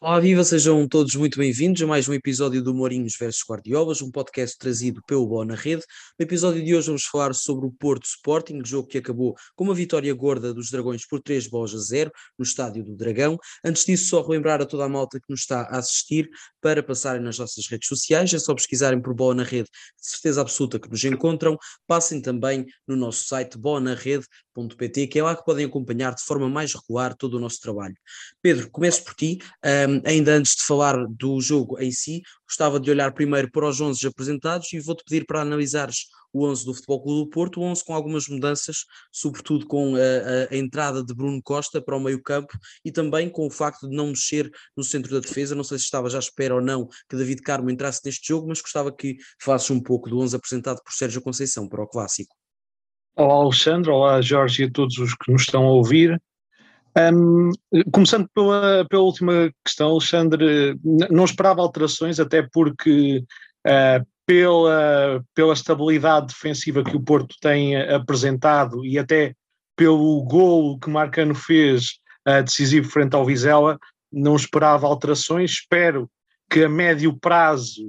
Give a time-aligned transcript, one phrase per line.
[0.00, 4.12] Olá, viva, sejam todos muito bem-vindos a mais um episódio do Mourinhos versus Guardiolas, um
[4.12, 5.82] podcast trazido pelo Boa na Rede.
[6.16, 9.74] No episódio de hoje vamos falar sobre o Porto Sporting, jogo que acabou com uma
[9.74, 13.36] vitória gorda dos Dragões por 3 bolas a 0 no estádio do Dragão.
[13.64, 16.30] Antes disso, só relembrar a toda a malta que nos está a assistir
[16.60, 19.68] para passarem nas nossas redes sociais, é só pesquisarem por Boa na Rede,
[20.00, 21.58] de certeza absoluta que nos encontram.
[21.88, 23.58] Passem também no nosso site
[24.58, 27.94] boanarede.pt, que é lá que podem acompanhar de forma mais regular todo o nosso trabalho.
[28.42, 29.38] Pedro, começo por ti.
[29.64, 33.80] Um, ainda antes de falar do jogo em si, gostava de olhar primeiro para os
[33.80, 37.64] 11 apresentados e vou-te pedir para analisares o 11 do Futebol Clube do Porto, o
[37.64, 42.00] 11 com algumas mudanças, sobretudo com a, a, a entrada de Bruno Costa para o
[42.00, 45.64] meio campo e também com o facto de não mexer no centro da defesa, não
[45.64, 48.60] sei se estava já à espera ou não que David Carmo entrasse neste jogo, mas
[48.60, 52.36] gostava que falasses um pouco do 11 apresentado por Sérgio Conceição para o Clássico.
[53.20, 56.22] Olá Alexandre, olá Jorge e a todos os que nos estão a ouvir.
[56.96, 57.50] Um,
[57.90, 60.78] começando pela, pela última questão, Alexandre,
[61.10, 63.24] não esperava alterações, até porque
[63.66, 69.34] uh, pela, pela estabilidade defensiva que o Porto tem apresentado e até
[69.74, 73.80] pelo golo que Marcano fez uh, decisivo frente ao Vizela,
[74.12, 75.50] não esperava alterações.
[75.50, 76.08] Espero
[76.48, 77.82] que a médio prazo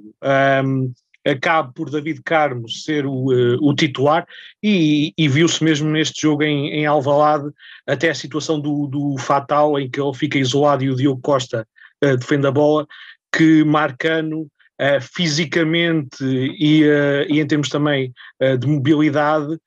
[0.65, 0.91] um,
[1.29, 4.25] acabe por David Carmo ser o, uh, o titular
[4.61, 7.49] e, e viu-se mesmo neste jogo em, em Alvalade
[7.87, 11.67] até a situação do, do Fatal em que ele fica isolado e o Diogo Costa
[12.03, 12.87] uh, defende a bola
[13.31, 16.83] que Marcano uh, fisicamente e,
[17.29, 18.13] e, em termos também
[18.59, 19.57] de mobilidade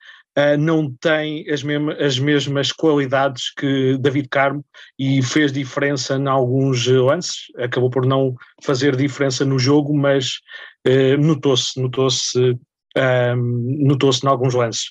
[0.58, 4.64] não tem as, mesmas, as mesmas qualidades que David Carmo
[4.98, 10.71] e fez diferença em alguns lances, acabou por não fazer diferença no jogo, mas uh,
[11.18, 12.58] notou-se, notou-se,
[12.96, 14.90] um, notou-se em alguns lances.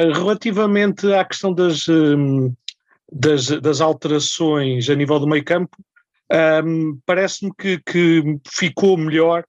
[0.00, 2.54] Uh, relativamente à questão das, um,
[3.10, 5.76] das, das, alterações a nível do meio campo,
[6.64, 9.44] um, parece-me que, que, ficou melhor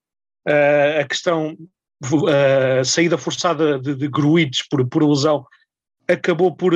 [0.48, 1.58] uh, a questão,
[2.80, 4.10] a saída forçada de, de
[4.70, 5.46] por, por lesão
[6.08, 6.74] acabou por,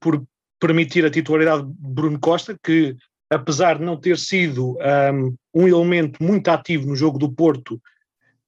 [0.00, 0.22] por
[0.60, 2.96] permitir a titularidade de Bruno Costa, que
[3.30, 4.76] apesar de não ter sido
[5.14, 7.80] um, um elemento muito ativo no jogo do Porto,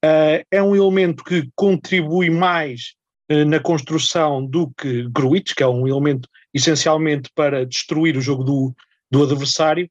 [0.04, 2.94] Uh, é um elemento que contribui mais
[3.30, 8.42] uh, na construção do que Gruitch, que é um elemento essencialmente para destruir o jogo
[8.42, 8.74] do,
[9.10, 9.88] do adversário,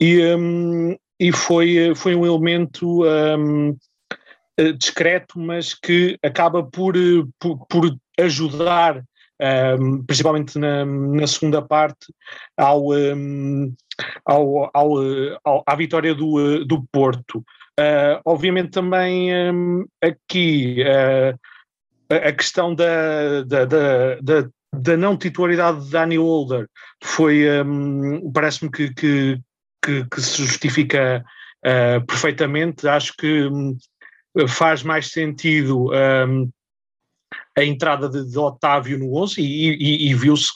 [0.00, 3.76] e, um, e foi, foi um elemento um,
[4.56, 6.94] eh, discreto, mas que acaba por,
[7.38, 9.02] por, por ajudar,
[9.78, 12.12] um, principalmente na, na, segunda parte,
[12.56, 13.74] ao, hum,
[14.24, 14.92] ao, ao,
[15.44, 17.44] ao, à vitória do, do Porto.
[17.78, 21.38] Uh, obviamente também um, aqui uh,
[22.14, 26.68] a questão da, da, da, da, da não titularidade de Danny Holder
[27.02, 29.40] foi, um, parece-me que, que,
[29.82, 31.24] que, que, se justifica
[31.64, 32.86] uh, perfeitamente.
[32.86, 33.76] Acho que um,
[34.48, 36.50] faz mais sentido hum,
[37.56, 40.52] a entrada de, de, Otávio no 11 e, e, e viu-se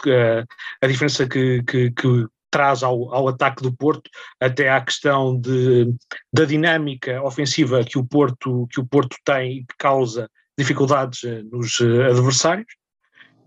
[0.82, 5.92] a diferença que, que, que, traz ao, ao ataque do Porto, até à questão de,
[6.32, 11.42] da dinâmica ofensiva que o Porto, que o Porto tem e que causa dificuldades eh,
[11.50, 12.72] nos eh, adversários.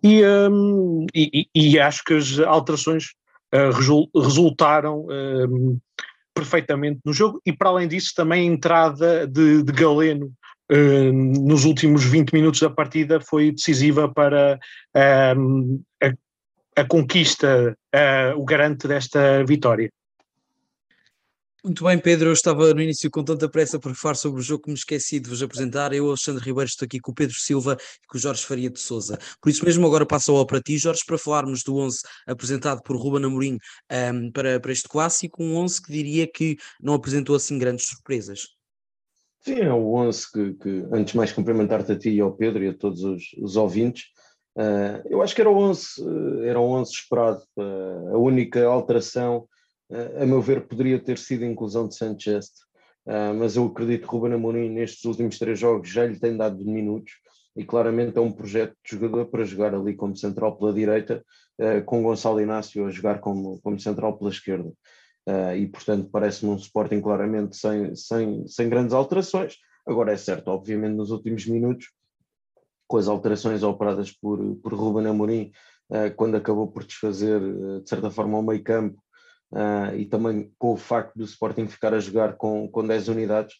[0.03, 3.05] E, um, e, e, acho que as alterações
[3.55, 5.79] uh, resultaram um,
[6.35, 10.31] perfeitamente no jogo, e para além disso, também a entrada de, de Galeno
[10.71, 14.59] uh, nos últimos 20 minutos da partida foi decisiva para
[15.35, 16.11] um, a
[16.77, 19.89] a conquista uh, o garante desta vitória.
[21.63, 22.29] Muito bem, Pedro.
[22.29, 25.19] Eu estava no início com tanta pressa por falar sobre o jogo que me esqueci
[25.19, 25.91] de vos apresentar.
[25.91, 28.79] Eu, Alexandre Ribeiro, estou aqui com o Pedro Silva e com o Jorge Faria de
[28.79, 29.17] Souza.
[29.41, 31.97] Por isso mesmo, agora passo ao para ti, Jorge, para falarmos do 11
[32.27, 33.57] apresentado por Ruben Amorim um,
[33.89, 35.43] ehm, para, para este clássico.
[35.43, 38.49] Um 11 que diria que não apresentou assim grandes surpresas.
[39.41, 42.67] Sim, é o 11 que, que antes mais cumprimentar-te a ti e ao Pedro e
[42.67, 44.05] a todos os, os ouvintes.
[44.57, 47.43] Uh, eu acho que era o 11, eh, era o 11 esperado.
[47.55, 49.47] Uh, a única alteração,
[49.91, 52.49] uh, a meu ver, poderia ter sido a inclusão de Sanchez,
[53.39, 57.13] mas eu acredito que Ruben Amorim nestes últimos três jogos já lhe tem dado minutos
[57.55, 61.23] e claramente é um projeto de jogador para jogar ali como central pela direita,
[61.85, 64.69] com Gonçalo Inácio a jogar como, como central pela esquerda.
[65.57, 69.55] e portanto parece-me um Sporting claramente sem, sem, sem grandes alterações.
[69.87, 71.87] Agora é certo, obviamente nos últimos minutos
[72.87, 75.51] com as alterações operadas por, por Ruben Amorim,
[76.15, 79.01] quando acabou por desfazer, de certa forma, o meio campo,
[79.97, 83.55] e também com o facto do Sporting ficar a jogar com, com 10 unidades,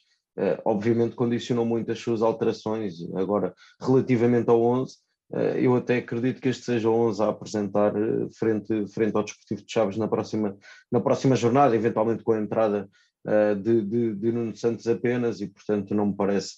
[0.65, 2.95] obviamente condicionou muito as suas alterações.
[3.15, 4.97] Agora, relativamente ao 11,
[5.33, 9.24] eh, eu até acredito que este seja o 11 a apresentar eh, frente, frente ao
[9.24, 10.57] Desportivo de Chaves na próxima,
[10.91, 12.89] na próxima jornada, eventualmente com a entrada
[13.62, 16.56] de, de, de, Nuno Santos apenas, e portanto não me parece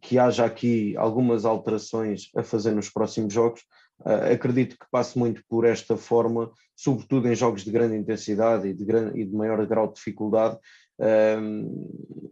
[0.00, 3.62] que haja aqui algumas alterações a fazer nos próximos jogos.
[4.00, 8.74] Uh, acredito que passe muito por esta forma, sobretudo em jogos de grande intensidade e
[8.74, 10.58] de, grande, e de maior grau de dificuldade,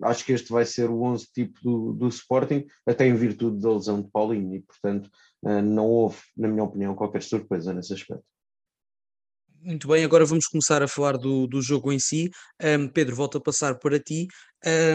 [0.02, 3.72] acho que este vai ser o 11 tipo do, do Sporting, até em virtude da
[3.72, 5.10] lesão de Paulinho, e portanto
[5.42, 8.24] uh, não houve, na minha opinião, qualquer surpresa nesse aspecto.
[9.62, 12.30] Muito bem, agora vamos começar a falar do, do jogo em si.
[12.62, 14.26] Um, Pedro, volto a passar para ti.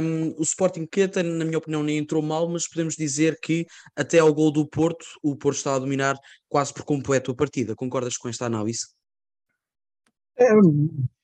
[0.01, 4.17] Um, o Sporting até, na minha opinião, nem entrou mal, mas podemos dizer que até
[4.17, 6.15] ao gol do Porto, o Porto está a dominar
[6.49, 7.75] quase por completo a partida.
[7.75, 8.87] Concordas com esta análise?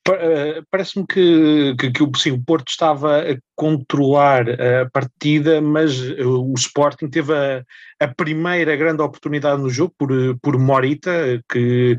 [0.08, 6.24] Eh, parece-me que, que, que, sim, o Porto estava a controlar a partida, mas eh,
[6.24, 7.64] o Sporting teve a,
[8.00, 10.10] a primeira grande oportunidade no jogo por,
[10.40, 11.98] por Morita, que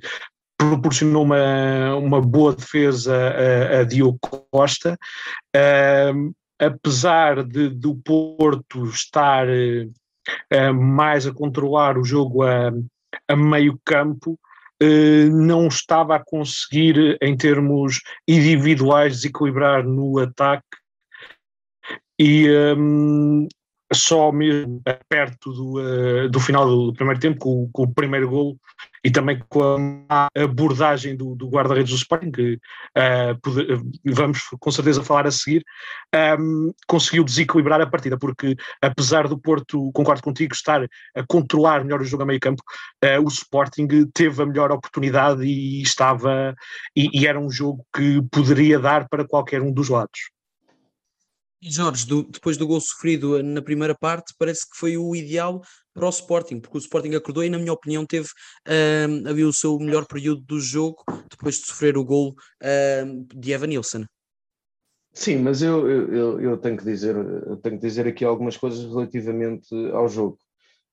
[0.69, 4.19] proporcionou uma, uma boa defesa a, a Diogo
[4.51, 4.98] Costa.
[5.56, 12.71] Uh, apesar de do Porto estar uh, mais a controlar o jogo a,
[13.27, 14.39] a meio campo,
[14.81, 20.66] eh, não estava a conseguir, em termos individuais, desequilibrar no ataque
[22.19, 23.48] e um,
[23.94, 28.57] só mesmo perto do, uh, do final do primeiro tempo, com, com, o primeiro gol
[29.04, 33.68] e também com a abordagem do, do guarda-redes do Sporting, que uh, pode,
[34.06, 35.63] vamos com certeza falar a seguir,
[36.40, 42.01] um, conseguiu desequilibrar a partida, porque apesar do Porto, concordo contigo, estar a controlar melhor
[42.01, 42.63] o jogo a meio campo,
[43.04, 46.56] uh, o Sporting teve a melhor oportunidade e estava,
[46.95, 50.34] e, e era um jogo que poderia dar para qualquer um dos lados.
[51.65, 55.62] Jorge, do, depois do gol sofrido na primeira parte, parece que foi o ideal
[55.94, 58.27] para o Sporting, porque o Sporting acordou e, na minha opinião, teve
[58.68, 62.30] uh, havia o seu melhor período do jogo depois de sofrer o gol
[62.62, 64.06] uh, de Evan Nilsson.
[65.13, 68.83] Sim, mas eu, eu, eu, tenho que dizer, eu tenho que dizer aqui algumas coisas
[68.83, 70.39] relativamente ao jogo.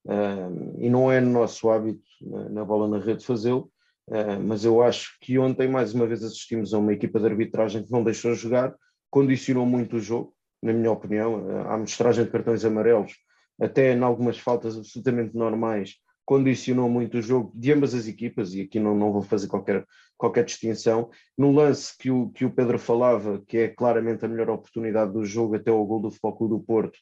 [0.05, 3.71] Uh, e não é no nosso hábito, na, na bola na rede, fazê-lo,
[4.07, 7.83] uh, mas eu acho que ontem, mais uma vez, assistimos a uma equipa de arbitragem
[7.83, 8.75] que não deixou jogar,
[9.09, 13.13] condicionou muito o jogo, na minha opinião, a amostragem de cartões amarelos,
[13.59, 18.61] até em algumas faltas absolutamente normais, condicionou muito o jogo de ambas as equipas, e
[18.61, 19.85] aqui não, não vou fazer qualquer,
[20.17, 21.09] qualquer distinção.
[21.37, 25.25] No lance que o, que o Pedro falava, que é claramente a melhor oportunidade do
[25.25, 26.97] jogo até o gol do Futebol Clube do Porto,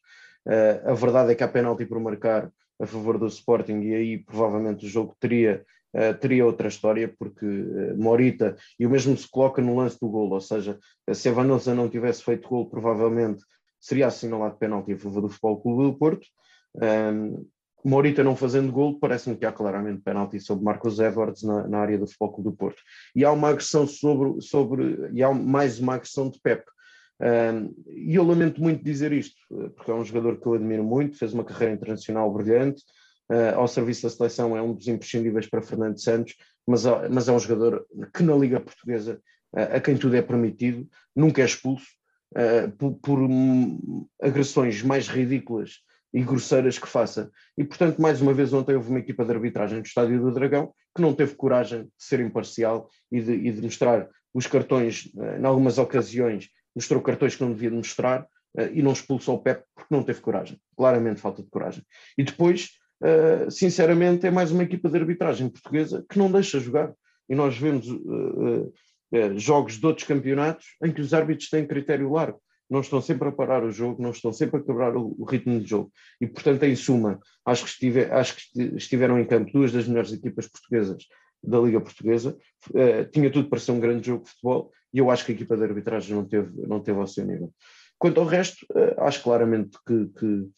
[0.48, 4.18] uh, a verdade é que há penalti por marcar a favor do Sporting e aí
[4.18, 9.28] provavelmente o jogo teria Uh, teria outra história, porque uh, Morita, e o mesmo se
[9.28, 10.78] coloca no lance do gol, ou seja,
[11.12, 13.44] se Evanilson não tivesse feito gol, provavelmente
[13.80, 16.28] seria assinalado penalti a favor do Futebol Clube do Porto.
[16.76, 17.46] Um,
[17.84, 21.98] Morita não fazendo gol, parece-me que há claramente penalti sobre Marcos Edwards na, na, área
[21.98, 22.82] do Futebol Clube do Porto.
[23.16, 26.64] E há uma agressão sobre, sobre e há mais uma agressão de Pep.
[27.22, 29.38] Um, e eu lamento muito dizer isto,
[29.76, 32.84] porque é um jogador que eu admiro muito, fez uma carreira internacional brilhante,
[33.30, 36.36] uh, ao serviço da seleção é um dos imprescindíveis para Fernando Santos,
[36.68, 39.22] mas, mas é um jogador que na Liga Portuguesa,
[39.54, 41.88] uh, a quem tudo é permitido, nunca é expulso,
[42.34, 45.80] uh, por, por um, agressões mais ridículas
[46.12, 47.32] e grosseiras que faça.
[47.56, 50.74] E, portanto, mais uma vez, ontem houve uma equipa de arbitragem do Estádio do Dragão
[50.96, 55.46] que não teve coragem de ser imparcial e de, e de mostrar os cartões, em
[55.46, 58.28] algumas ocasiões, mostrou cartões que não devia mostrar
[58.74, 60.60] e não expulsou o Pep porque não teve coragem.
[60.76, 61.84] Claramente falta de coragem.
[62.18, 62.70] E depois,
[63.02, 66.94] uh, sinceramente, é mais uma equipa de arbitragem portuguesa que não deixa jogar.
[67.28, 68.74] E nós vemos uh,
[69.14, 72.42] uh, jogos de outros campeonatos em que os árbitros têm critério largo.
[72.70, 75.68] Não estão sempre a parar o jogo, não estão sempre a quebrar o, ritmo de
[75.68, 75.92] jogo.
[76.22, 80.14] E, portanto, em suma, acho que, estive, acho que estiveram em campo duas das melhores
[80.14, 81.04] equipas portuguesas
[81.42, 82.38] da Liga Portuguesa.
[83.12, 85.58] tinha tudo para ser um grande jogo de futebol e eu acho que a equipa
[85.58, 87.52] de arbitragem não teve, não teve ao seu nível.
[87.98, 88.64] Quanto ao resto,
[89.00, 90.50] acho claramente que, que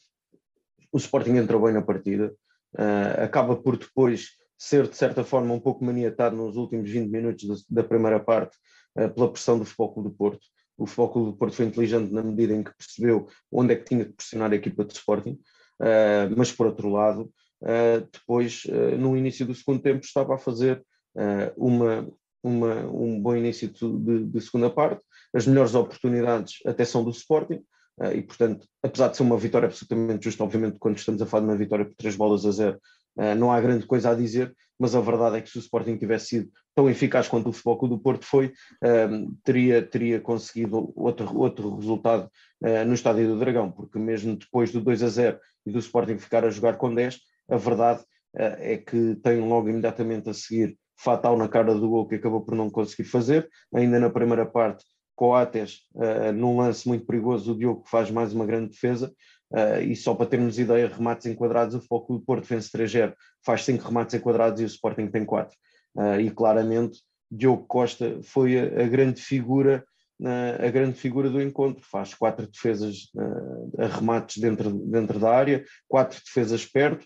[0.91, 2.33] o Sporting entrou bem na partida,
[2.75, 7.47] uh, acaba por depois ser de certa forma um pouco maniatado nos últimos 20 minutos
[7.47, 8.57] da, da primeira parte
[8.97, 10.41] uh, pela pressão do Futebol Clube do Porto.
[10.77, 13.85] O Futebol Clube do Porto foi inteligente na medida em que percebeu onde é que
[13.85, 15.39] tinha que pressionar a equipa de Sporting,
[15.79, 17.31] uh, mas por outro lado,
[18.11, 18.63] depois
[18.97, 20.83] no início do segundo tempo estava a fazer
[21.55, 22.11] uma,
[22.43, 24.99] uma, um bom início de, de, segunda parte,
[25.31, 27.63] as melhores oportunidades até são do Sporting,
[28.13, 31.51] e portanto, apesar de ser uma vitória absolutamente justa, obviamente quando estamos a falar de
[31.51, 32.79] uma vitória por três bolas a zero,
[33.37, 36.27] não há grande coisa a dizer, mas a verdade é que se o Sporting tivesse
[36.27, 38.53] sido tão eficaz quanto o Futebol Clube do Porto foi,
[39.43, 42.29] teria, teria conseguido outro, outro resultado
[42.87, 46.45] no Estádio do Dragão, porque mesmo depois do 2 a 0 e do Sporting ficar
[46.45, 47.19] a jogar com 10,
[47.49, 52.15] a verdade é que tem logo imediatamente a seguir fatal na cara do gol que
[52.15, 53.49] acabou por não conseguir fazer.
[53.75, 54.85] Ainda na primeira parte,
[55.21, 59.13] Coates, uh, num lance muito perigoso, o Diogo faz mais uma grande defesa.
[59.51, 63.13] Uh, e só para termos ideia, remates enquadrados, o Foco do Porto vence 3-0,
[63.45, 65.55] faz 5 remates enquadrados e o Sporting tem 4.
[65.95, 69.85] Uh, eh, e claramente, Diogo Costa foi a, a grande figura
[70.63, 73.09] a grande figura do encontro, faz quatro defesas
[73.79, 77.03] a remates dentro, dentro da área, quatro defesas perto,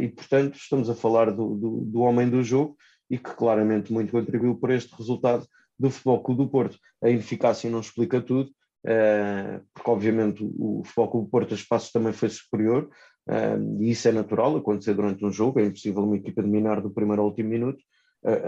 [0.00, 2.76] e portanto estamos a falar do, do, do homem do jogo,
[3.10, 5.44] e que claramente muito contribuiu para este resultado
[5.78, 6.78] do Futebol Clube do Porto.
[7.02, 8.50] A ineficácia não explica tudo,
[8.86, 12.88] eh, porque obviamente o Futebol Clube do Porto, a espaços também foi superior,
[13.28, 16.90] eh, e isso é natural acontecer durante um jogo, é impossível uma equipa dominar do
[16.90, 17.82] primeiro ao último minuto.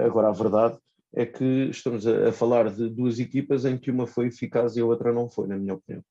[0.05, 0.77] Agora, a verdade
[1.15, 4.85] é que estamos a falar de duas equipas em que uma foi eficaz e a
[4.85, 6.03] outra não foi, na minha opinião.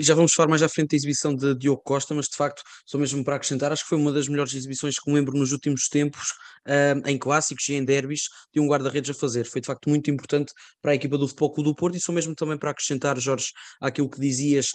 [0.00, 2.98] Já vamos falar mais à frente da exibição de Diogo Costa, mas de facto, só
[2.98, 5.88] mesmo para acrescentar, acho que foi uma das melhores exibições que me lembro nos últimos
[5.88, 6.30] tempos,
[6.66, 9.44] uh, em clássicos e em derbys, de um guarda-redes a fazer.
[9.44, 12.12] Foi de facto muito importante para a equipa do Futebol Clube do Porto e só
[12.12, 14.72] mesmo também para acrescentar, Jorge, àquilo que dizias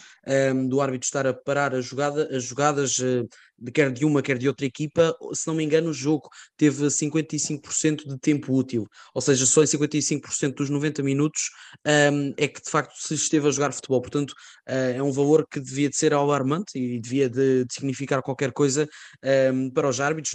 [0.54, 2.98] um, do árbitro estar a parar a jogada, as jogadas.
[2.98, 3.28] Uh,
[3.74, 8.08] quer de uma, quer de outra equipa, se não me engano, o jogo teve 55%
[8.08, 11.50] de tempo útil, ou seja, só em 55% dos 90 minutos
[11.86, 14.02] um, é que de facto se esteve a jogar futebol.
[14.02, 18.22] Portanto, uh, é um valor que devia de ser alarmante e devia de, de significar
[18.22, 18.88] qualquer coisa
[19.54, 20.34] um, para os árbitros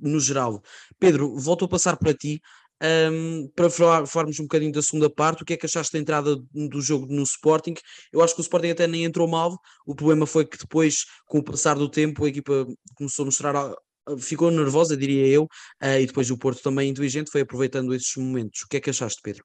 [0.00, 0.62] no geral.
[0.98, 2.40] Pedro, volto a passar para ti.
[2.80, 6.36] Um, para falarmos um bocadinho da segunda parte, o que é que achaste da entrada
[6.36, 7.74] do jogo no Sporting?
[8.12, 11.38] Eu acho que o Sporting até nem entrou mal, o problema foi que depois, com
[11.38, 13.74] o passar do tempo, a equipa começou a mostrar,
[14.20, 15.44] ficou nervosa, diria eu,
[15.82, 18.62] uh, e depois o Porto também inteligente foi aproveitando esses momentos.
[18.62, 19.44] O que é que achaste, Pedro?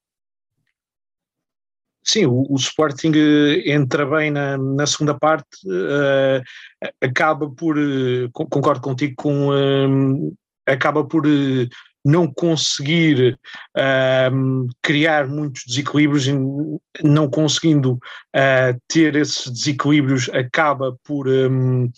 [2.06, 6.44] Sim, o, o, Sporting eh, entra bem na, na segunda parte, uh,
[7.00, 10.36] acaba por, uh, concordo contigo, com, uh,
[10.66, 11.26] acaba por
[12.04, 13.40] não conseguir
[13.78, 16.26] uh, criar muitos desequilíbrios,
[17.02, 21.90] não conseguindo uh, ter esses desequilíbrios, acaba por, um,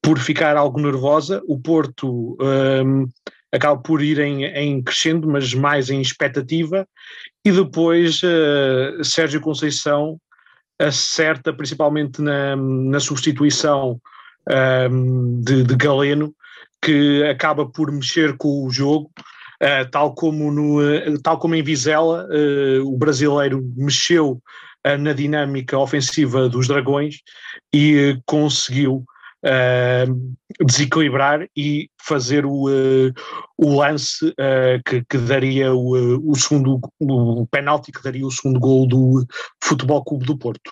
[0.00, 1.42] por ficar algo nervosa.
[1.46, 3.06] O Porto um,
[3.52, 6.88] acaba por ir em, em, crescendo, mas mais em expectativa,
[7.44, 10.18] e depois uh, Sérgio Conceição
[10.78, 14.00] acerta principalmente na, na substituição
[14.90, 16.34] um, de, de Galeno,
[16.82, 19.10] que acaba por mexer com o jogo
[19.62, 24.40] Uh, tal, como no, uh, tal como em Vizela, uh, o brasileiro mexeu
[25.00, 27.20] na dinâmica ofensiva dos Dragões
[27.74, 29.02] e conseguiu
[30.60, 32.66] desequilibrar e fazer o,
[33.56, 34.30] o lance
[34.84, 39.26] que, que, daria o, o segundo o penalti que daria o segundo gol do
[39.62, 40.70] Futebol Clube do Porto.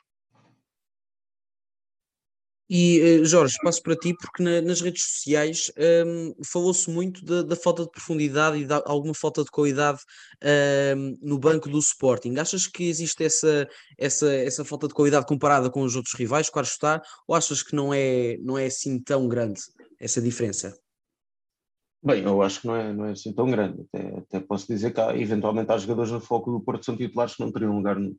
[2.75, 5.71] E uh, Jorge, passo para ti, porque na, nas redes sociais
[6.07, 9.99] um, falou-se muito da, da, falta de profundidade e de alguma falta de qualidade
[10.97, 12.39] um, no banco do Sporting.
[12.39, 16.67] Achas que existe essa, essa, essa falta de qualidade comparada com os outros rivais, claro
[16.67, 19.61] está, ou achas que não é, não é assim tão grande
[20.01, 20.75] essa diferença?
[22.03, 23.83] Bem, eu acho que não é, não é assim tão grande.
[23.93, 27.35] Até, até posso dizer que há, eventualmente há jogadores no foco do Porto são titulares
[27.35, 28.17] que não teriam lugar no,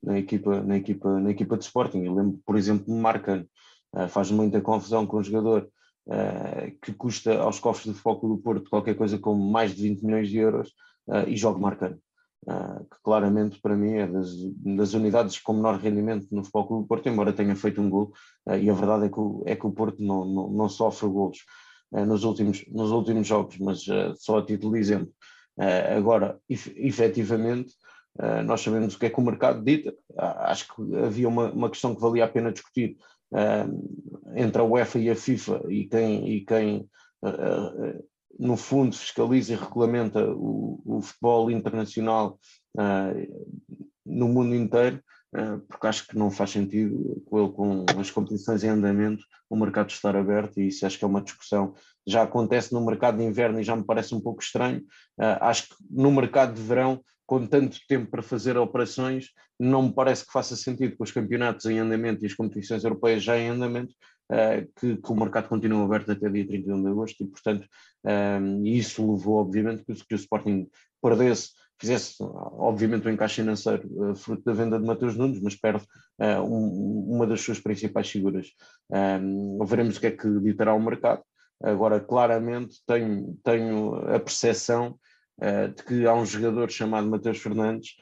[0.00, 2.04] na, equipa, na, equipa, na equipa de Sporting.
[2.04, 3.44] Eu lembro, por exemplo, Marcano
[4.08, 5.68] faz muita confusão com um jogador
[6.06, 10.02] uh, que custa aos cofres do Foco do Porto qualquer coisa como mais de 20
[10.04, 10.68] milhões de euros
[11.08, 11.98] uh, e joga marcando.
[12.46, 14.28] que claramente para mim é das,
[14.76, 18.12] das, unidades com menor rendimento no Foco do Porto, embora tenha feito um gol,
[18.60, 21.38] e a verdade é que o, é que o Porto não, não, não sofre golos
[21.90, 23.84] nos, últimos, nos últimos jogos, mas
[24.18, 25.12] só a título de exemplo.
[25.96, 27.74] agora, efetivamente,
[28.44, 31.96] nós sabemos o que é que o mercado dita, acho que havia uma, uma questão
[31.96, 32.96] que valia a pena discutir,
[34.34, 36.88] entre a UEFA e a FIFA e quem, e quem
[37.22, 38.04] uh,
[38.38, 42.38] no fundo fiscaliza e regulamenta o, o futebol internacional
[42.78, 43.46] uh,
[44.04, 45.02] no mundo inteiro,
[45.68, 50.58] porque acho que não faz sentido com as competições em andamento o mercado estar aberto
[50.58, 51.74] e isso acho que é uma discussão
[52.06, 54.82] já acontece no mercado de inverno e já me parece um pouco estranho.
[55.18, 60.24] acho que no mercado de verão com tanto tempo para fazer operações, não me parece
[60.24, 63.92] que faça sentido com os campeonatos em andamento e as competições europeias já em andamento,
[64.30, 67.66] uh, que, que, o mercado continue aberto até dia 31 de agosto e, portanto,
[68.04, 70.68] um, eh, isso levou, obviamente, que, que o Sporting
[71.02, 75.84] perdesse fizesse, obviamente, um encaixe financeiro uh, fruto da venda de Mateus Nunes, mas perde
[76.18, 78.48] uh, um, uma das suas principais figuras.
[78.90, 81.22] Um, veremos o que é que ditará o mercado.
[81.62, 84.98] Agora, claramente, tenho, tenho a percepção
[85.74, 87.96] de que há um jogador chamado Mateus Fernandes,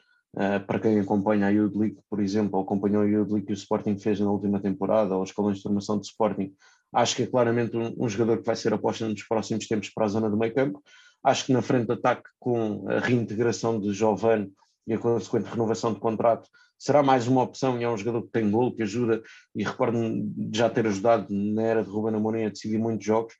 [0.67, 3.55] para quem acompanha a Youth League, por exemplo, ou acompanhou a Youth League que o
[3.55, 6.53] Sporting fez na última temporada, ou os escalões de formação de Sporting,
[6.93, 10.05] acho que é claramente um, um jogador que vai ser aposta nos próximos tempos para
[10.05, 10.81] a zona do meio campo.
[11.23, 14.51] Acho que na frente de ataque, com a reintegração de Giovanni
[14.87, 18.31] e a consequente renovação de contrato, será mais uma opção e é um jogador que
[18.31, 19.23] tem gol, que ajuda,
[19.55, 23.33] e recordo-me de já ter ajudado na era de Ruben Amorim a decidir muitos jogos,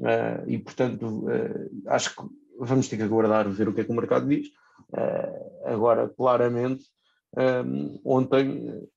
[0.00, 2.22] uh, e portanto uh, acho que
[2.58, 4.48] vamos ter que aguardar ver o que é que o mercado diz.
[4.90, 6.84] Uh, agora, claramente,
[7.36, 8.88] um, ontem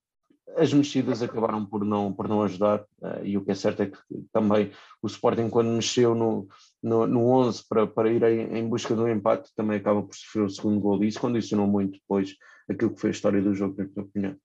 [0.56, 3.86] as mexidas acabaram por não, por não ajudar, uh, e o que é certo é
[3.86, 3.98] que
[4.32, 4.70] também
[5.02, 6.48] o Sporting, quando mexeu no,
[6.82, 10.44] no, no 11 para, para ir em, em busca do empate, também acaba por sofrer
[10.44, 12.34] o segundo gol, e isso condicionou muito depois
[12.68, 14.36] aquilo que foi a história do jogo, na minha opinião.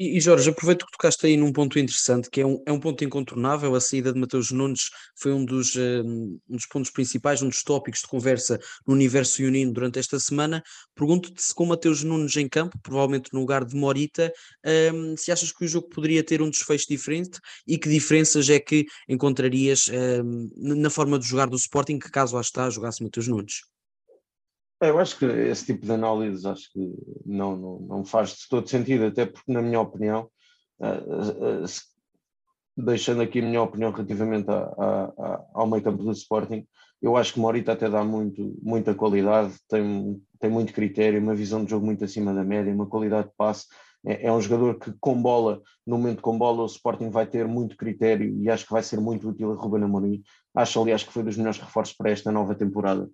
[0.00, 3.02] E, Jorge, aproveito que tocaste aí num ponto interessante, que é um, é um ponto
[3.02, 3.74] incontornável.
[3.74, 7.64] A saída de Mateus Nunes foi um dos, um, um dos pontos principais, um dos
[7.64, 10.62] tópicos de conversa no universo unino durante esta semana.
[10.94, 14.32] Pergunto-te se com Mateus Nunes em campo, provavelmente no lugar de Morita,
[14.94, 18.60] um, se achas que o jogo poderia ter um desfecho diferente e que diferenças é
[18.60, 19.90] que encontrarias
[20.24, 23.62] hum, na forma de jogar do Sporting, que caso lá está, jogasse Mateus Nunes?
[24.80, 26.94] É, eu acho que esse tipo de análise acho que
[27.26, 30.30] não, não, não faz de todo sentido, até porque, na minha opinião,
[30.78, 31.64] uh, uh,
[32.76, 36.64] deixando aqui a minha opinião relativamente a, a, a, ao meio campo do Sporting,
[37.02, 41.64] eu acho que Morita até dá muito, muita qualidade, tem, tem muito critério, uma visão
[41.64, 43.66] de jogo muito acima da média, uma qualidade de passe.
[44.04, 47.46] É, é um jogador que, com bola, no momento com bola, o Sporting vai ter
[47.46, 50.22] muito critério e acho que vai ser muito útil a Ruben Amorim.
[50.54, 53.08] Acho, aliás, que foi dos melhores reforços para esta nova temporada.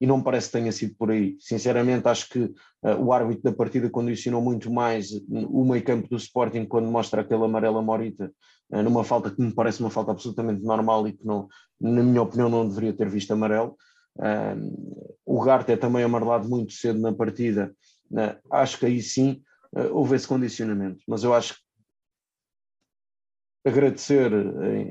[0.00, 1.36] E não me parece que tenha sido por aí.
[1.40, 2.54] Sinceramente, acho que uh,
[3.00, 7.44] o árbitro da partida condicionou muito mais o meio campo do Sporting quando mostra aquele
[7.44, 8.32] amarelo a Morita,
[8.70, 11.48] uh, numa falta que me parece uma falta absolutamente normal e que, não,
[11.80, 13.76] na minha opinião, não deveria ter visto amarelo.
[15.26, 17.74] o Garte é também amarelado muito cedo na partida.
[18.12, 19.42] Uh, acho que aí sim
[19.90, 21.60] houve esse condicionamento, mas eu acho que
[23.68, 24.30] agradecer,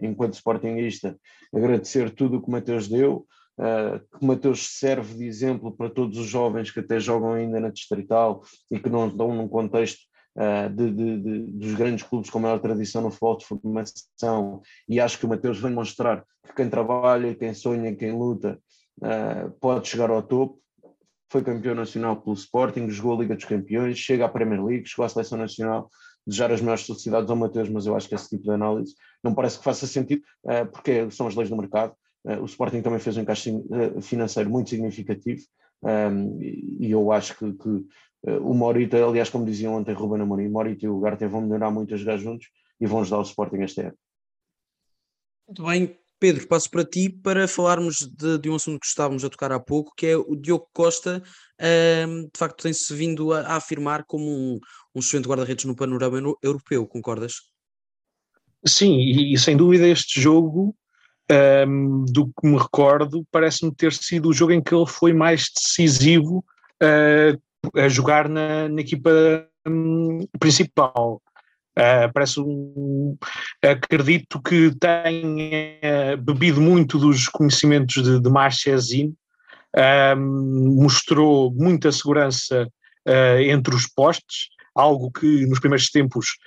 [0.01, 1.17] enquanto Sportingista,
[1.55, 6.17] agradecer tudo o que o Mateus deu, Uh, que Mateus serve de exemplo para todos
[6.17, 9.99] os jovens que até jogam ainda na Distrital e que não estão num contexto
[10.35, 14.61] uh, de, de, de, dos grandes clubes com maior tradição no futebol de formação.
[14.89, 18.59] E acho que o Mateus vem mostrar que quem trabalha, quem sonha, quem luta
[19.03, 20.59] uh, pode chegar ao topo.
[21.31, 25.05] Foi campeão nacional pelo Sporting, jogou a Liga dos Campeões, chega à Premier League, chegou
[25.05, 25.89] à Seleção Nacional,
[26.25, 29.33] desejar as maiores felicidades ao Mateus, mas eu acho que esse tipo de análise não
[29.33, 30.21] parece que faça sentido,
[30.71, 34.69] porque são as leis do mercado, o Sporting também fez um encaixe uh, financeiro muito
[34.69, 35.43] significativo
[35.83, 36.37] um, ehm,
[36.79, 40.85] e eu acho que, que uh, o Morita, aliás, como diziam ontem Ruben Amorim, Morita
[40.85, 42.47] e o Garte vão melhorar muito a jogar juntos
[42.79, 43.99] e vão ajudar o Sporting esta época.
[45.47, 49.29] Muito bem, Pedro, passo para ti para falarmos de, de, um assunto que estávamos a
[49.29, 51.21] tocar há pouco, que é o Diogo Costa,
[51.59, 54.59] um, ehm, de facto tem-se vindo a, a, afirmar como um,
[54.95, 57.33] um excelente guarda-redes no panorama europeu, concordas?
[58.65, 60.73] Sim, e, e sem dúvida este jogo
[61.31, 65.49] um, do que me recordo, parece-me ter sido o jogo em que ele foi mais
[65.53, 66.43] decisivo
[66.81, 69.09] uh, a jogar na, na equipa
[69.67, 71.21] um, principal.
[71.77, 73.17] Uh, parece um,
[73.63, 79.13] acredito que tenha bebido muito dos conhecimentos de, de Marchesine,
[80.15, 82.67] mostrou muita segurança
[83.07, 86.37] uh, entre os postes, algo que nos primeiros tempos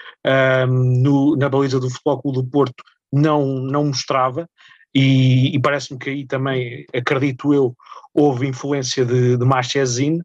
[0.68, 2.82] no, na baliza do Futebol Clube do Porto
[3.16, 4.48] não, não mostrava,
[4.94, 7.74] e, e parece-me que aí também, acredito eu,
[8.14, 10.22] houve influência de, de Marchesine,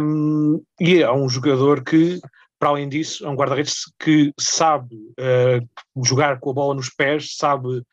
[0.00, 2.20] um, e é um jogador que,
[2.58, 7.36] para além disso, é um guarda-redes que sabe uh, jogar com a bola nos pés,
[7.36, 7.84] sabe uh,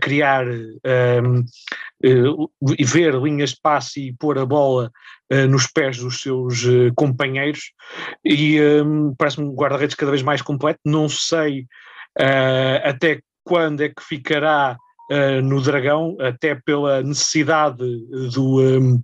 [0.00, 1.44] criar uh,
[2.02, 4.90] e ver linhas de passe e pôr a bola
[5.50, 6.64] nos pés dos seus
[6.96, 7.72] companheiros,
[8.24, 10.80] e um, parece-me um guarda-redes cada vez mais completo.
[10.86, 11.66] Não sei
[12.82, 14.76] até quando é que ficará
[15.10, 19.02] uh, no Dragão, até pela necessidade do, um,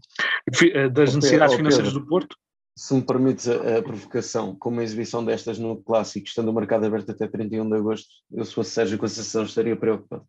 [0.62, 2.36] eh, das necessidades financeiras do Porto?
[2.76, 6.84] Se me permites a, a, provocação, com uma exibição destas no Clássico, estando o mercado
[6.84, 10.26] aberto até 31 de Agosto, eu se fosse Sérgio Conceição estaria preocupado.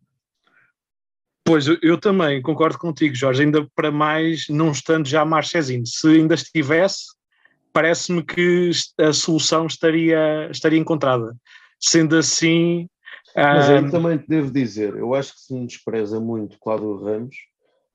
[1.44, 5.86] Pois, eu, eu também concordo contigo, Jorge, ainda para mais não estando já Marchezinho.
[5.86, 7.04] Se ainda estivesse,
[7.72, 11.36] parece-me que a solução estaria, estaria encontrada.
[11.78, 12.88] Sendo assim,
[13.44, 17.36] mas aí também te devo dizer, eu acho que se me despreza muito Cláudio Ramos,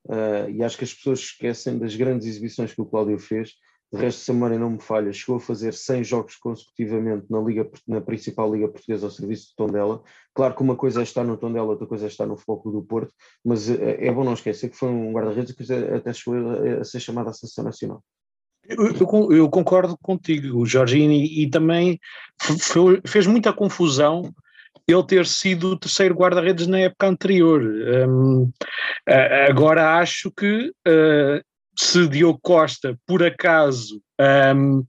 [0.06, 3.54] uh, e acho que as pessoas esquecem das grandes exibições que o Cláudio fez.
[3.94, 7.42] De resto, se a memória não me falha, chegou a fazer 100 jogos consecutivamente na,
[7.42, 10.02] Liga, na principal Liga Portuguesa ao serviço do Tondela.
[10.34, 12.82] Claro que uma coisa é estar no Tondela, outra coisa é estar no Foco do
[12.82, 13.12] Porto,
[13.44, 16.40] mas é, é bom não esquecer que foi um guarda-redes que até chegou
[16.80, 18.02] a, ser chamado à Seleção Nacional.
[18.64, 22.00] Eu, eu, concordo contigo, Jorginho, e, e também
[23.06, 24.34] fez muita confusão
[24.88, 27.62] ele ter sido o terceiro guarda-redes na época anterior.
[27.62, 28.52] Um,
[29.50, 31.44] agora acho que uh,
[31.78, 34.02] se Diogo Costa, por acaso,
[34.56, 34.86] um,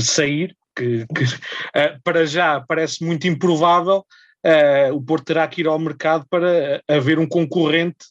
[0.00, 4.04] sair, que, que uh, para já parece muito improvável,
[4.44, 8.06] uh, o Porto terá que ir ao mercado para haver um concorrente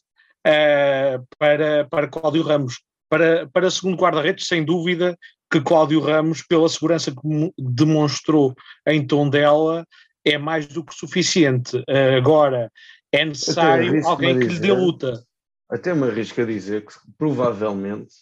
[1.38, 5.16] para, para Cláudio Ramos para, para segundo guarda-redes, sem dúvida
[5.50, 8.54] que Cláudio Ramos, pela segurança que demonstrou
[8.86, 9.86] em Tondela,
[10.32, 11.82] é mais do que suficiente.
[12.16, 12.70] Agora,
[13.12, 15.22] é necessário alguém que lhe dê luta.
[15.70, 18.14] Até me arrisco a dizer que provavelmente,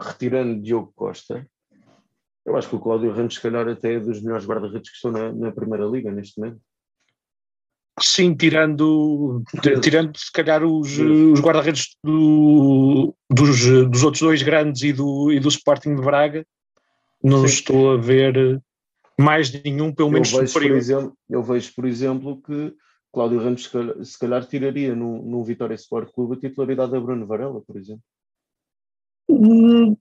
[0.00, 1.46] retirando Diogo Costa,
[2.44, 5.10] eu acho que o Cláudio Ramos, se calhar, até é dos melhores guarda-redes que estão
[5.10, 6.60] na, na Primeira Liga neste momento.
[7.98, 9.42] Sim, tirando,
[9.82, 15.40] tirando se calhar os, os guarda-redes do, dos, dos outros dois grandes e do, e
[15.40, 16.46] do Sporting de Braga,
[17.24, 17.46] não Sim.
[17.46, 18.60] estou a ver
[19.18, 20.72] mais nenhum, pelo menos eu vejo, superior.
[20.72, 22.74] Por exemplo, eu vejo, por exemplo, que
[23.12, 27.00] Cláudio Ramos se calhar, se calhar tiraria no, no Vitória Sport Clube a titularidade da
[27.00, 28.02] Bruno Varela, por exemplo.
[29.28, 29.96] Hum,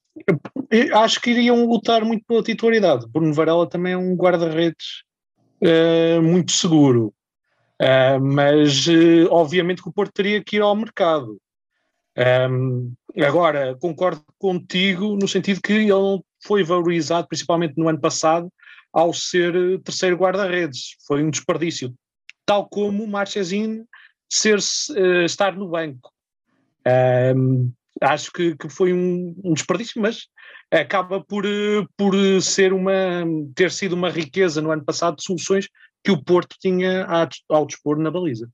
[0.93, 3.07] acho que iriam lutar muito pela titularidade.
[3.07, 5.03] Bruno Varela também é um guarda-redes
[5.61, 7.13] uh, muito seguro.
[7.81, 11.37] Uh, mas uh, obviamente que o Porto teria que ir ao mercado.
[12.49, 18.49] Um, agora, concordo contigo no sentido que ele não foi valorizado, principalmente no ano passado,
[18.95, 20.95] ao ser eh, terceiro guarda-redes.
[21.05, 21.93] Foi um desperdício.
[22.45, 23.83] Tal como o Marchesin
[24.29, 26.11] ser, uh, estar no banco.
[27.35, 30.27] Um, acho que, que foi um, um, desperdício, mas
[30.71, 31.43] acaba por,
[31.97, 32.93] por ser uma,
[33.53, 35.67] ter sido uma riqueza no ano passado de soluções
[36.03, 37.05] que o Porto tinha
[37.49, 38.49] ao dispor na baliza.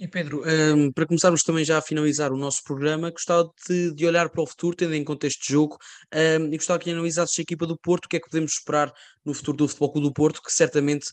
[0.00, 4.06] E Pedro, um, para começarmos também já a finalizar o nosso programa, gostava de, de
[4.06, 5.76] olhar para o futuro, tendo em conta este jogo,
[6.14, 8.92] um, e gostava que analisasses a equipa do Porto, o que é que podemos esperar
[9.24, 11.10] no futuro do Futebol Clube do Porto, que certamente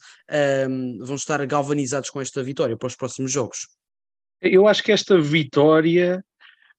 [0.69, 3.67] um, vão estar galvanizados com esta vitória para os próximos jogos.
[4.39, 6.23] Eu acho que esta vitória,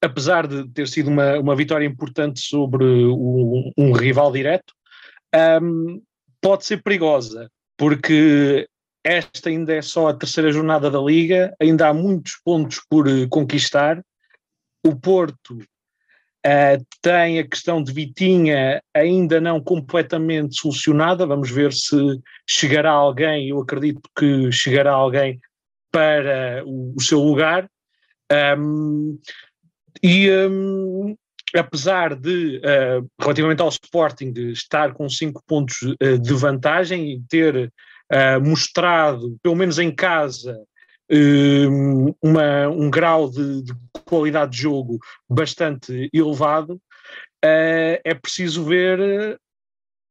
[0.00, 4.72] apesar de ter sido uma, uma vitória importante sobre um, rival direto,
[5.60, 6.00] hum,
[6.40, 8.68] pode ser perigosa, porque
[9.06, 13.28] esta ainda é só a terceira jornada da Liga, ainda há muitos pontos por eh,
[13.30, 14.04] conquistar.
[14.84, 21.24] O Porto uh, tem a questão de Vitinha ainda não completamente solucionada.
[21.24, 21.96] Vamos ver se
[22.48, 23.48] chegará alguém.
[23.48, 25.38] Eu acredito que chegará alguém
[25.92, 27.70] para o, o seu lugar.
[28.58, 29.20] Um,
[30.02, 31.16] e um,
[31.54, 37.20] apesar de, uh, relativamente ao Sporting, de estar com cinco pontos uh, de vantagem e
[37.28, 37.72] ter
[38.12, 40.58] uh, mostrado, pelo menos em casa,
[42.20, 43.72] uma, um grau de, de,
[44.04, 44.98] qualidade de jogo
[45.30, 46.80] bastante elevado,
[47.40, 49.38] é preciso ver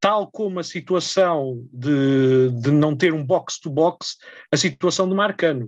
[0.06, 4.18] tal como a situação de, de não ter um box-to-box,
[4.52, 5.68] a situação do Marcano.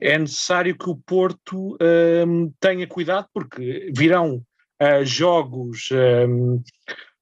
[0.00, 1.78] É necessário que o Porto
[2.26, 4.42] um, tenha cuidado, porque virão
[4.82, 6.60] uh, jogos um,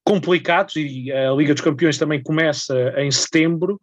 [0.03, 3.79] complicados e a Liga dos Campeões também começa em setembro.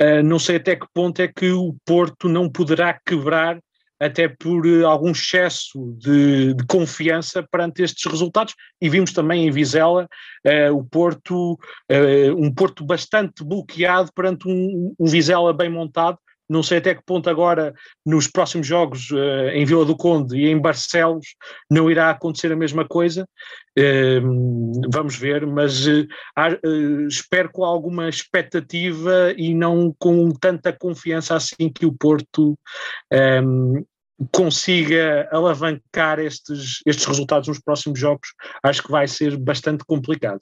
[0.00, 3.58] Uh, não sei até que ponto é que o Porto não poderá quebrar
[4.00, 9.50] até por uh, algum excesso de, de, confiança perante estes resultados, e vimos também em
[9.50, 10.08] Vizela
[10.46, 11.58] uh, o Porto,
[12.36, 17.28] um Porto bastante bloqueado perante um, um Vizela bem montado, não sei até que ponto
[17.28, 17.74] agora,
[18.06, 21.34] nos próximos jogos uh, em Vila do Conde e em Barcelos,
[21.70, 23.28] não irá acontecer a mesma coisa.
[23.78, 31.70] Uh, vamos ver, mas uh, espero com alguma expectativa e não com tanta confiança assim
[31.72, 32.58] que o Porto
[33.44, 33.84] um,
[34.32, 38.28] consiga alavancar estes, estes resultados nos próximos jogos.
[38.62, 40.40] Acho que vai ser bastante complicado.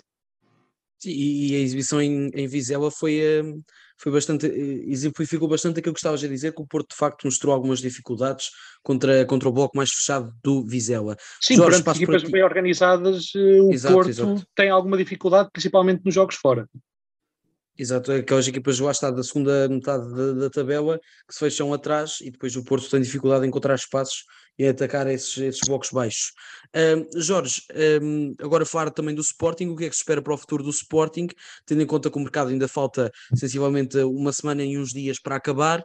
[1.04, 3.20] E a exibição em, em Vizela foi
[3.96, 7.24] foi bastante, eh, exemplificou bastante aquilo que estavas a dizer, que o Porto de facto
[7.24, 8.50] mostrou algumas dificuldades
[8.82, 11.16] contra, contra o bloco mais fechado do Vizela.
[11.40, 14.46] Sim, Jorge, perante equipas bem organizadas, eh, o exato, Porto exato.
[14.54, 16.68] tem alguma dificuldade, principalmente nos jogos fora.
[17.78, 21.74] Exato, é aquelas equipas lá está da segunda metade da, da, tabela que se fecham
[21.74, 24.24] atrás e depois o Porto tem dificuldade em encontrar espaços
[24.58, 26.32] e atacar esses, esses blocos baixos.
[26.74, 27.62] Um, Jorge,
[28.02, 30.62] um, agora falar também do Sporting, o que é que se espera para o futuro
[30.62, 31.28] do Sporting,
[31.64, 35.36] tendo em conta que o mercado ainda falta sensivelmente uma semana e uns dias para
[35.36, 35.84] acabar,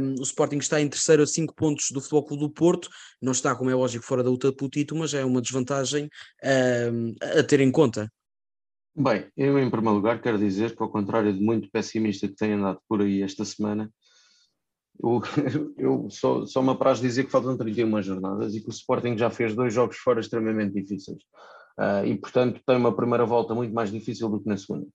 [0.00, 2.88] um, o Sporting está em terceiro a cinco pontos do Futebol Clube do Porto,
[3.20, 6.08] não está, como é lógico, fora da luta pelo título, mas é uma desvantagem
[7.38, 8.10] a ter em conta.
[8.94, 12.52] Bem, eu em primeiro lugar quero dizer que ao contrário de muito pessimista que tem
[12.52, 13.90] andado por aí esta semana,
[15.02, 15.22] eu,
[15.76, 19.30] eu só, só me apraz dizer que faltam 31 jornadas e que o Sporting já
[19.30, 21.22] fez dois jogos fora extremamente difíceis.
[21.78, 24.86] Uh, e, portanto, tem uma primeira volta muito mais difícil do que na segunda.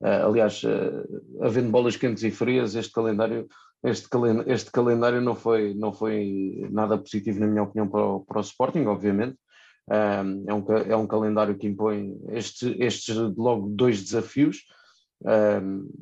[0.00, 3.46] Uh, aliás, uh, havendo bolas quentes e frias, este calendário,
[3.84, 8.20] este, calen este calendário não foi, não foi nada positivo, na minha opinião, para o,
[8.20, 9.36] para o Sporting, obviamente.
[9.88, 14.64] é, um, é um calendário que impõe estes, estes logo dois desafios,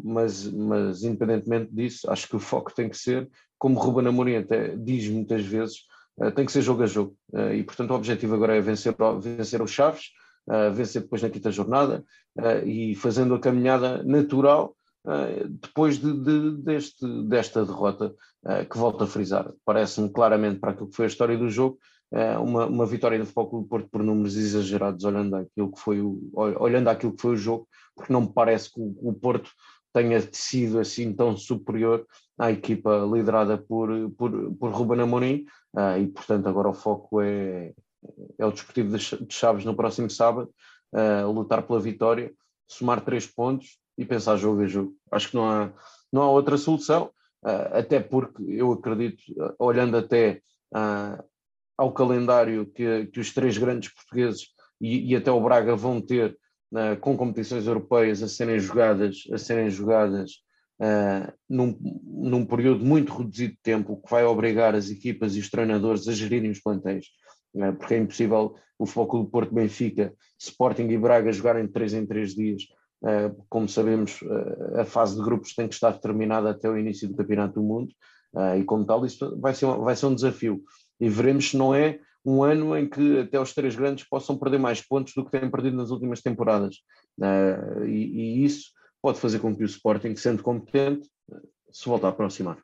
[0.03, 3.31] mas, mas independentemente disso, acho que o foco tem que ser,
[3.63, 5.77] como Ruben Amorim até diz muitas vezes,
[6.17, 7.17] uh, tem que ser jogo a jogo.
[7.33, 10.07] Uh, e portanto o objetivo agora é vencer, vencer os Chaves,
[10.49, 12.05] uh, vencer depois na quinta jornada
[12.65, 14.75] e fazendo a caminhada natural
[15.61, 18.15] depois de, de, deste, desta derrota
[18.71, 19.53] que volto a frisar.
[19.67, 21.79] Parece-me claramente para aquilo que foi a história do jogo,
[22.41, 26.21] uma, uma vitória do Futebol Clube Porto por números exagerados, olhando aquilo que foi o,
[26.35, 29.51] olhando aquilo que foi o jogo, porque não me parece que o, o Porto
[29.93, 32.07] tenha sido assim tão superior
[32.39, 35.45] à equipa liderada por, por, por Ruben Amorim
[35.77, 37.73] uh, e portanto agora o foco é,
[38.39, 40.53] é o Desportivo de Chaves no próximo sábado,
[40.95, 42.33] uh, lutar pela vitória,
[42.67, 44.95] somar três pontos e pensar jogo a jogo.
[45.11, 45.73] Acho que não há,
[46.11, 47.11] não há outra solução,
[47.73, 49.23] até porque eu acredito,
[49.59, 50.41] olhando até
[51.77, 54.47] ao calendário que, que os três grandes portugueses
[54.81, 56.37] e, e até o Braga vão ter
[56.73, 60.33] uh, com competições europeias a serem jogadas, a serem jogadas
[60.81, 65.49] uh, num, num período muito reduzido de tempo, que vai obrigar as equipas e os
[65.49, 67.07] treinadores a gerirem os plantéis,
[67.55, 71.95] uh, porque é impossível o Futebol do Porto Benfica, Sporting e Braga jogarem de 3
[71.95, 72.63] em 3 dias.
[73.01, 74.21] Uh, como sabemos,
[74.77, 77.93] a fase de grupos tem que estar terminada até o início do Campeonato do Mundo,
[78.59, 80.63] e como tal, isso vai ser, vai ser um desafio.
[81.03, 84.59] E veremos se não é um ano em que até os três grandes possam perder
[84.59, 86.77] mais pontos do que têm perdido nas últimas temporadas.
[87.19, 88.71] Uh, e, e, isso
[89.03, 91.11] pode fazer com que o Sporting, sendo competente,
[91.73, 92.63] se volte a aproximar.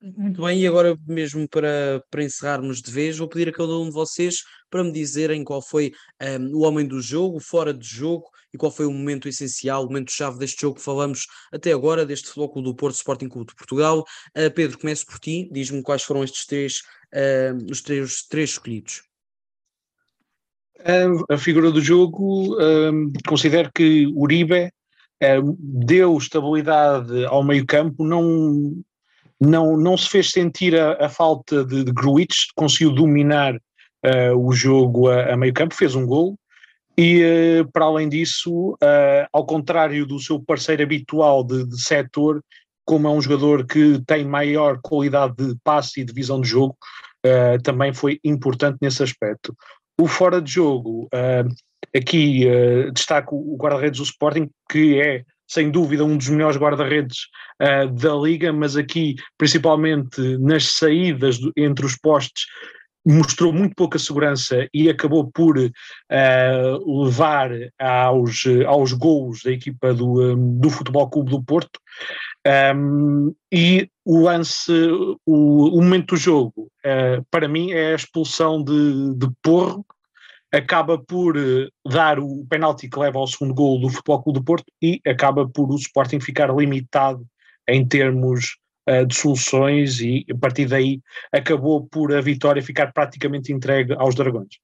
[0.00, 3.86] Muito bem, e agora mesmo para, para encerrarmos de vez, vou pedir a cada um
[3.86, 7.84] de vocês para me dizerem qual foi um, ehm, o homem do jogo, fora de
[7.84, 12.06] jogo, e qual foi o momento essencial, o momento-chave deste jogo que falamos até agora,
[12.06, 14.04] deste Futebol do Porto Sporting Clube de Portugal.
[14.36, 16.82] Uh, Pedro, começo por ti, diz-me quais foram estes três,
[17.12, 19.02] uh, os três, três escolhidos.
[21.28, 24.70] A figura do jogo, um, considero que Uribe
[25.58, 28.80] deu estabilidade ao meio-campo, não,
[29.40, 34.52] não, não se fez sentir a, a falta de, de Gruitch, conseguiu dominar uh, o
[34.52, 36.36] jogo a, a meio-campo, fez um gol.
[36.96, 37.22] E,
[37.60, 42.42] uh, para além disso, uh, ao contrário do seu parceiro habitual de, de setor,
[42.84, 46.74] como é um jogador que tem maior qualidade de passe e de visão de jogo,
[47.62, 49.54] também foi importante nesse aspecto.
[50.00, 51.06] O fora de jogo,
[51.94, 52.46] aqui
[52.94, 57.26] destaco o guarda-redes do Sporting, que é sem dúvida um dos melhores guarda-redes
[57.60, 62.44] uh, da liga, mas aqui principalmente nas saídas do, entre os postes
[63.06, 70.34] mostrou muito pouca segurança e acabou por uh, levar aos, aos gols da equipa do,
[70.34, 71.80] um, do Futebol Clube do Porto.
[72.74, 74.72] Um, e o lance,
[75.26, 79.84] o, o, momento do jogo, uh, para mim, é a expulsão de, de Porro,
[80.52, 84.44] acaba por uh, dar o penalti que leva ao segundo gol do Futebol Clube do
[84.44, 87.26] Porto e acaba por o Sporting ficar limitado
[87.68, 88.56] em termos
[88.88, 91.00] uh, de soluções e a partir daí
[91.32, 94.58] acabou por a vitória ficar praticamente entregue aos Dragões.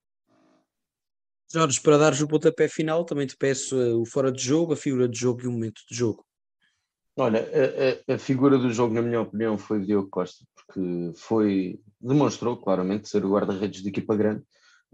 [1.52, 5.08] Jorge, para dares o pontapé final, também te peço o fora de jogo, a figura
[5.08, 6.24] de jogo e o momento de jogo.
[7.16, 7.40] Olha,
[8.08, 11.78] a, a, a, figura do jogo, na minha opinião, foi o Diogo Costa, porque foi,
[12.00, 14.42] demonstrou claramente ser o guarda-redes de equipa grande.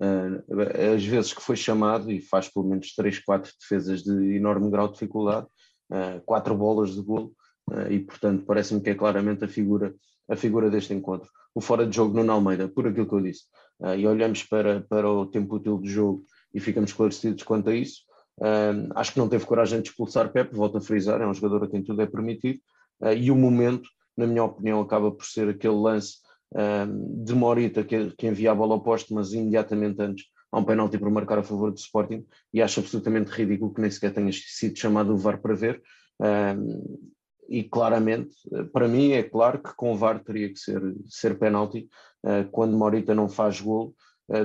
[0.01, 4.71] Uh, as vezes que foi chamado e faz pelo menos 3, 4 defesas de enorme
[4.71, 5.47] grau de dificuldade,
[5.91, 7.35] uh, quatro bolas de golo,
[7.71, 9.95] uh, e portanto parece-me que é claramente a figura,
[10.27, 11.29] a figura deste encontro.
[11.55, 13.43] O fora de jogo no Almeida, por aquilo que eu disse,
[13.99, 18.03] e olhamos para, para o tempo útil do jogo e ficamos esclarecidos quanto a isso,
[18.95, 21.69] acho que não teve coragem de expulsar Pepe, volto a frisar, é um jogador a
[21.69, 22.61] quem tudo é permitido,
[23.17, 26.19] e o momento, na minha opinião, acaba por ser aquele lance
[27.25, 31.11] de Morita que, que envia a bola ao mas imediatamente antes há um penalti para
[31.11, 35.13] marcar a favor do Sporting, e acho absolutamente ridículo que nem sequer tenha sido chamado
[35.13, 35.81] o VAR para ver,
[37.49, 38.37] e claramente,
[38.73, 41.89] para mim é claro que com o VAR teria que ser, ser penalti,
[42.51, 43.95] quando Morita não faz gol,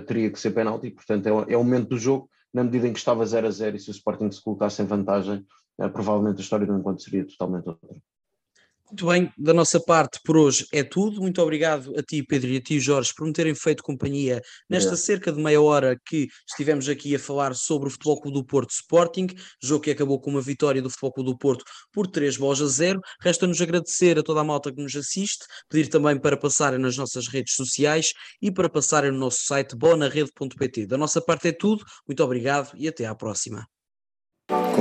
[0.06, 3.00] teria que ser penalti, portanto é, é o momento do jogo, na medida em que
[3.00, 5.44] estava 0 a 0 e se o Sporting se colocasse em vantagem,
[5.92, 7.98] provavelmente a história do encontro seria totalmente outra.
[8.88, 11.20] Muito bem, da nossa parte por hoje é tudo.
[11.20, 14.94] Muito obrigado a ti, Pedro, e a ti, Jorge, por me terem feito companhia nesta
[14.94, 14.96] é.
[14.96, 18.70] cerca de meia hora que estivemos aqui a falar sobre o Futebol Clube do Porto
[18.70, 19.28] Sporting,
[19.62, 22.68] jogo que acabou com uma vitória do Futebol Clube do Porto por 3 bolas a
[22.68, 23.02] 0.
[23.22, 27.28] Resta-nos agradecer a toda a malta que nos assiste, pedir também para passarem nas nossas
[27.28, 30.86] redes sociais e para passarem no nosso site bonarrede.pt.
[30.86, 33.68] Da nossa parte é tudo, muito obrigado e até à próxima.